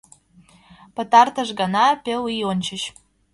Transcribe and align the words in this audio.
Пытартыш 0.95 1.49
гана— 1.59 1.85
пел 2.03 2.23
ий 2.35 2.43
ончыч. 2.51 2.83